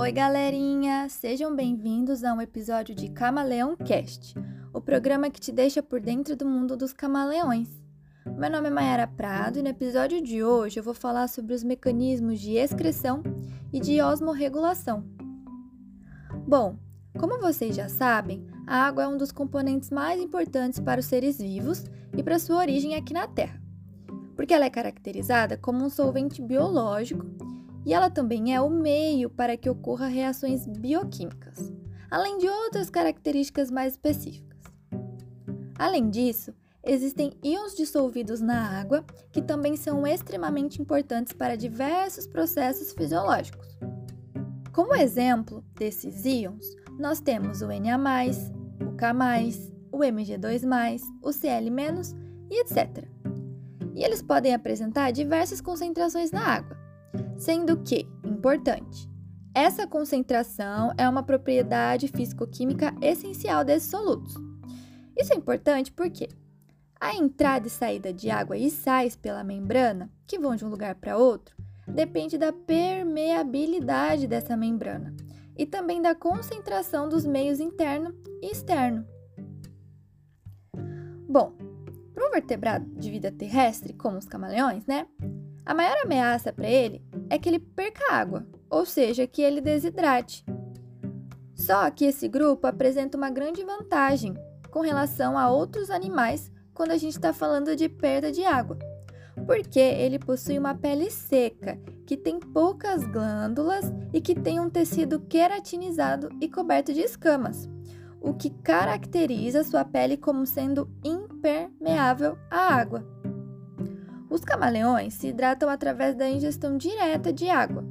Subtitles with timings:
[0.00, 1.10] Oi, galerinha!
[1.10, 4.34] Sejam bem-vindos a um episódio de Camaleão Cast,
[4.72, 7.68] o programa que te deixa por dentro do mundo dos camaleões.
[8.24, 11.62] Meu nome é Mayara Prado e no episódio de hoje eu vou falar sobre os
[11.62, 13.22] mecanismos de excreção
[13.70, 15.04] e de osmorregulação.
[16.48, 16.78] Bom,
[17.18, 21.36] como vocês já sabem, a água é um dos componentes mais importantes para os seres
[21.36, 21.84] vivos
[22.16, 23.60] e para sua origem aqui na Terra,
[24.34, 27.50] porque ela é caracterizada como um solvente biológico
[27.84, 31.72] e ela também é o meio para que ocorra reações bioquímicas,
[32.10, 34.58] além de outras características mais específicas.
[35.78, 36.52] Além disso,
[36.84, 43.78] existem íons dissolvidos na água que também são extremamente importantes para diversos processos fisiológicos.
[44.72, 46.64] Como exemplo desses íons,
[46.98, 48.52] nós temos o Na,
[48.86, 49.14] o K,
[49.90, 52.16] o Mg2, o Cl-
[52.50, 53.04] e etc.
[53.94, 56.76] E eles podem apresentar diversas concentrações na água,
[57.40, 59.08] sendo que, importante,
[59.54, 64.34] essa concentração é uma propriedade físico-química essencial desses solutos.
[65.16, 66.28] Isso é importante porque
[67.00, 70.94] a entrada e saída de água e sais pela membrana, que vão de um lugar
[70.96, 71.56] para outro,
[71.88, 75.16] depende da permeabilidade dessa membrana
[75.56, 79.06] e também da concentração dos meios interno e externo.
[81.26, 81.54] Bom,
[82.12, 85.06] para um vertebrado de vida terrestre, como os camaleões, né?
[85.64, 90.44] A maior ameaça para ele é que ele perca água, ou seja, que ele desidrate.
[91.54, 94.34] Só que esse grupo apresenta uma grande vantagem
[94.70, 98.78] com relação a outros animais quando a gente está falando de perda de água,
[99.46, 105.20] porque ele possui uma pele seca, que tem poucas glândulas e que tem um tecido
[105.20, 107.68] queratinizado e coberto de escamas,
[108.20, 113.04] o que caracteriza sua pele como sendo impermeável à água.
[114.30, 117.84] Os camaleões se hidratam através da ingestão direta de água,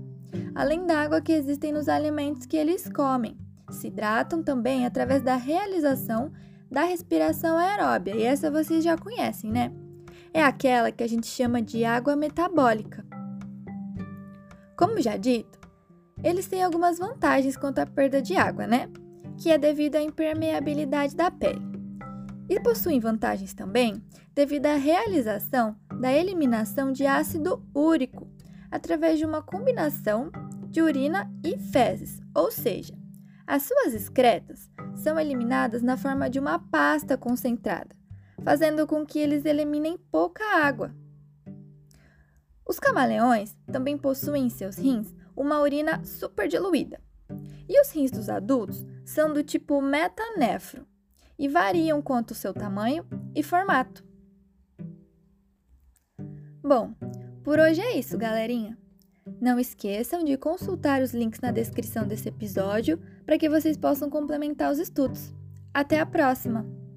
[0.56, 3.38] além da água que existem nos alimentos que eles comem.
[3.70, 6.32] Se hidratam também através da realização
[6.72, 9.74] da respiração aeróbia, e essa vocês já conhecem, né?
[10.34, 13.06] É aquela que a gente chama de água metabólica.
[14.78, 15.60] Como já dito,
[16.24, 18.90] eles têm algumas vantagens quanto à perda de água, né?
[19.38, 21.62] Que é devido à impermeabilidade da pele.
[22.48, 24.02] E possuem vantagens também
[24.34, 28.28] devido à realização da eliminação de ácido úrico
[28.72, 30.32] através de uma combinação
[30.70, 32.98] de urina e fezes, ou seja,
[33.46, 37.96] as suas excretas são eliminadas na forma de uma pasta concentrada,
[38.44, 40.96] fazendo com que eles eliminem pouca água.
[42.66, 47.02] Os camaleões também possuem em seus rins uma urina superdiluída.
[47.68, 50.86] E os rins dos adultos são do tipo metanefro
[51.38, 54.09] e variam quanto ao seu tamanho e formato.
[56.62, 56.94] Bom,
[57.44, 58.78] por hoje é isso, galerinha.
[59.40, 64.72] Não esqueçam de consultar os links na descrição desse episódio para que vocês possam complementar
[64.72, 65.34] os estudos.
[65.74, 66.89] Até a próxima!